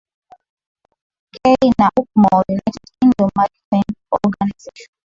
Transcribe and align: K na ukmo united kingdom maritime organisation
K 1.33 1.35
na 1.79 1.87
ukmo 2.01 2.29
united 2.53 2.83
kingdom 2.93 3.29
maritime 3.37 3.93
organisation 4.19 4.89